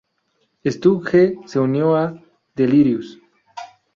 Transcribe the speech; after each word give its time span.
Stu 0.65 0.99
G 1.01 1.35
se 1.45 1.59
unió 1.59 1.95
a 1.95 2.11
Delirious? 2.55 3.19